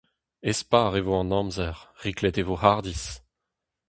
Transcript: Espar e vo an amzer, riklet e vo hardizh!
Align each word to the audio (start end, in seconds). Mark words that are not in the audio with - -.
Espar 0.51 0.91
e 0.99 1.01
vo 1.05 1.15
an 1.21 1.35
amzer, 1.39 1.77
riklet 2.03 2.37
e 2.41 2.43
vo 2.47 2.55
hardizh! 2.63 3.07